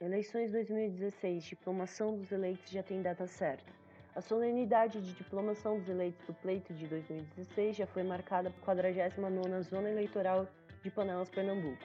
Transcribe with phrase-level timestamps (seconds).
[0.00, 1.42] Eleições 2016.
[1.42, 3.72] Diplomação dos eleitos já tem data certa.
[4.14, 8.92] A solenidade de diplomação dos eleitos do pleito de 2016 já foi marcada para a
[8.94, 10.46] 49ª Zona Eleitoral
[10.84, 11.82] de Panelas, Pernambuco.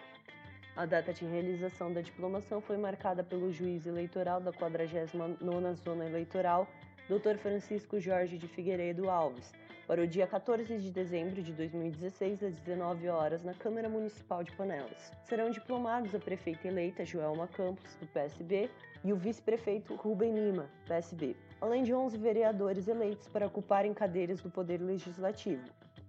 [0.76, 6.68] A data de realização da diplomação foi marcada pelo juiz eleitoral da 49ª Zona Eleitoral,
[7.10, 7.38] Dr.
[7.40, 9.52] Francisco Jorge de Figueiredo Alves,
[9.94, 14.52] para o dia 14 de dezembro de 2016, às 19 horas, na Câmara Municipal de
[14.54, 15.12] Panelas.
[15.24, 18.72] Serão diplomados a prefeita eleita Joelma Campos, do PSB,
[19.04, 24.50] e o vice-prefeito Rubem Lima, PSB, além de 11 vereadores eleitos para ocuparem cadeiras do
[24.50, 25.62] Poder Legislativo.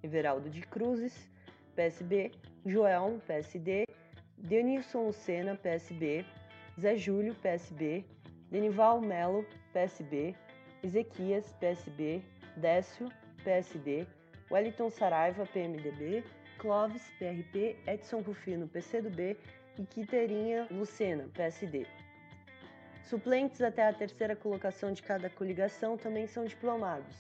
[0.02, 1.28] Everaldo de Cruzes,
[1.76, 2.32] PSB,
[2.64, 3.84] Joel, PSD,
[4.38, 6.24] Denilson Lucena, PSB,
[6.80, 8.02] Zé Júlio, PSB,
[8.50, 9.44] Denival Melo,
[9.74, 10.34] PSB,
[10.82, 12.22] Ezequias, PSB,
[12.56, 13.10] Décio,
[13.44, 14.06] PSD,
[14.50, 16.24] Wellington Saraiva, PMDB,
[16.58, 19.36] Clóvis, PRP, Edson Rufino, PCdoB
[19.78, 21.86] e Quiterinha Lucena, PSD.
[23.02, 27.14] Suplentes até a terceira colocação de cada coligação também são diplomados.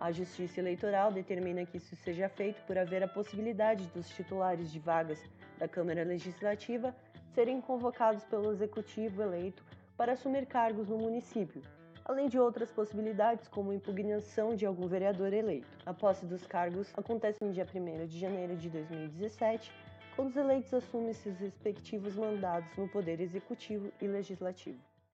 [0.00, 4.78] A Justiça Eleitoral determina que isso seja feito por haver a possibilidade dos titulares de
[4.78, 5.22] vagas
[5.58, 6.94] da Câmara Legislativa
[7.34, 9.62] serem convocados pelo Executivo eleito
[9.96, 11.62] para assumir cargos no município,
[12.04, 15.68] além de outras possibilidades, como impugnação de algum vereador eleito.
[15.86, 19.72] A posse dos cargos acontece no dia 1 de janeiro de 2017,
[20.14, 24.91] quando os eleitos assumem seus respectivos mandados no Poder Executivo e Legislativo.